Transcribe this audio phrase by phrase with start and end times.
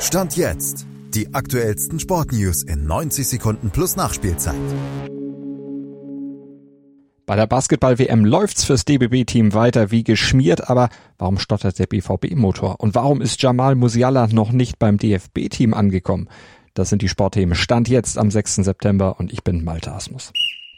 [0.00, 0.86] Stand jetzt.
[1.14, 4.54] Die aktuellsten Sportnews in 90 Sekunden plus Nachspielzeit.
[7.24, 12.78] Bei der Basketball-WM läuft's fürs DBB-Team weiter wie geschmiert, aber warum stottert der BVB-Motor?
[12.78, 16.28] Und warum ist Jamal Musiala noch nicht beim DFB-Team angekommen?
[16.74, 17.54] Das sind die Sportthemen.
[17.54, 18.56] Stand jetzt am 6.
[18.56, 20.30] September und ich bin Malte Asmus.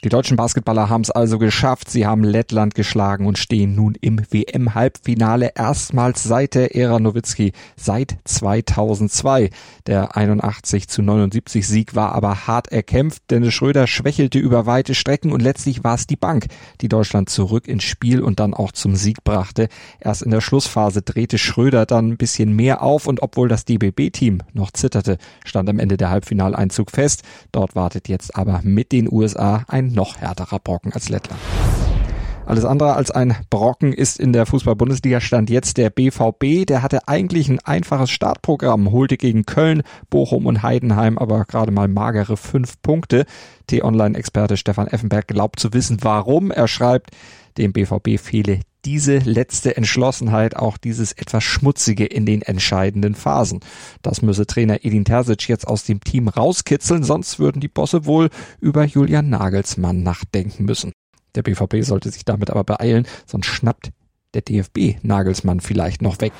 [0.04, 1.90] Die deutschen Basketballer haben es also geschafft.
[1.90, 8.16] Sie haben Lettland geschlagen und stehen nun im WM-Halbfinale erstmals seit der Ära Nowitzki, seit
[8.22, 9.50] 2002.
[9.88, 13.24] Der 81 zu 79 Sieg war aber hart erkämpft.
[13.28, 16.46] Dennis Schröder schwächelte über weite Strecken und letztlich war es die Bank,
[16.80, 19.68] die Deutschland zurück ins Spiel und dann auch zum Sieg brachte.
[19.98, 24.42] Erst in der Schlussphase drehte Schröder dann ein bisschen mehr auf und obwohl das DBB-Team
[24.52, 27.24] noch zitterte, stand am Ende der Halbfinaleinzug fest.
[27.50, 31.40] Dort wartet jetzt aber mit den USA ein noch härterer Brocken als Lettland.
[32.48, 36.66] Alles andere als ein Brocken ist in der Fußball-Bundesliga stand jetzt der BVB.
[36.66, 41.88] Der hatte eigentlich ein einfaches Startprogramm, holte gegen Köln, Bochum und Heidenheim aber gerade mal
[41.88, 43.26] magere fünf Punkte.
[43.66, 46.50] T-Online-Experte Stefan Effenberg glaubt zu wissen, warum.
[46.50, 47.10] Er schreibt,
[47.58, 53.60] dem BVB fehle diese letzte Entschlossenheit, auch dieses etwas Schmutzige in den entscheidenden Phasen.
[54.00, 58.30] Das müsse Trainer Edin Terzic jetzt aus dem Team rauskitzeln, sonst würden die Bosse wohl
[58.62, 60.92] über Julian Nagelsmann nachdenken müssen.
[61.34, 63.90] Der BVB sollte sich damit aber beeilen, sonst schnappt
[64.32, 66.32] der DFB Nagelsmann vielleicht noch weg.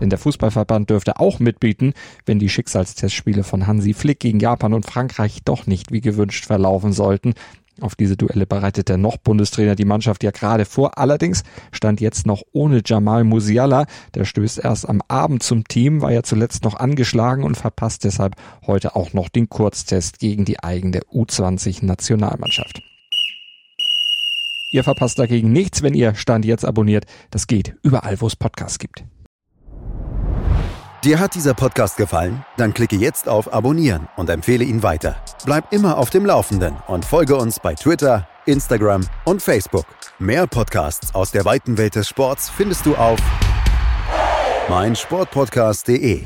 [0.00, 1.92] Denn der Fußballverband dürfte auch mitbieten,
[2.24, 6.92] wenn die Schicksalstestspiele von Hansi Flick gegen Japan und Frankreich doch nicht wie gewünscht verlaufen
[6.92, 7.34] sollten.
[7.80, 10.98] Auf diese Duelle bereitet der noch Bundestrainer die Mannschaft ja gerade vor.
[10.98, 11.42] Allerdings
[11.72, 13.86] stand jetzt noch ohne Jamal Musiala.
[14.14, 18.36] Der stößt erst am Abend zum Team, war ja zuletzt noch angeschlagen und verpasst deshalb
[18.66, 22.82] heute auch noch den Kurztest gegen die eigene U20 Nationalmannschaft.
[24.70, 27.04] Ihr verpasst dagegen nichts, wenn ihr Stand jetzt abonniert.
[27.30, 29.04] Das geht überall, wo es Podcasts gibt.
[31.04, 32.44] Dir hat dieser Podcast gefallen?
[32.56, 35.16] Dann klicke jetzt auf Abonnieren und empfehle ihn weiter.
[35.44, 39.86] Bleib immer auf dem Laufenden und folge uns bei Twitter, Instagram und Facebook.
[40.18, 43.18] Mehr Podcasts aus der weiten Welt des Sports findest du auf
[44.68, 46.24] meinsportpodcast.de.